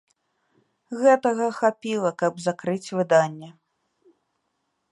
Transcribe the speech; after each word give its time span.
Гэтага 1.01 1.45
хапіла, 1.59 2.11
каб 2.23 2.33
закрыць 2.47 2.93
выданне. 3.01 3.49